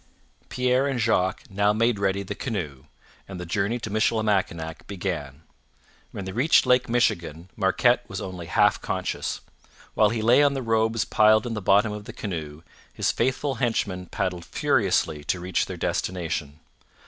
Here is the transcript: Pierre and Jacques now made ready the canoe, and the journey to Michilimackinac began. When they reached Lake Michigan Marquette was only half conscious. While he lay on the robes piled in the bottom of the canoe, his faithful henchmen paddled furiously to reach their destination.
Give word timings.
Pierre 0.49 0.87
and 0.87 0.99
Jacques 0.99 1.43
now 1.51 1.73
made 1.73 1.99
ready 1.99 2.23
the 2.23 2.33
canoe, 2.33 2.85
and 3.27 3.39
the 3.39 3.45
journey 3.45 3.77
to 3.77 3.91
Michilimackinac 3.91 4.87
began. 4.87 5.43
When 6.09 6.25
they 6.25 6.31
reached 6.31 6.65
Lake 6.65 6.89
Michigan 6.89 7.51
Marquette 7.55 8.03
was 8.09 8.19
only 8.19 8.47
half 8.47 8.81
conscious. 8.81 9.41
While 9.93 10.09
he 10.09 10.23
lay 10.23 10.41
on 10.41 10.55
the 10.55 10.63
robes 10.63 11.05
piled 11.05 11.45
in 11.45 11.53
the 11.53 11.61
bottom 11.61 11.91
of 11.91 12.05
the 12.05 12.13
canoe, 12.13 12.63
his 12.91 13.11
faithful 13.11 13.53
henchmen 13.61 14.07
paddled 14.07 14.43
furiously 14.45 15.23
to 15.25 15.39
reach 15.39 15.67
their 15.67 15.77
destination. 15.77 16.61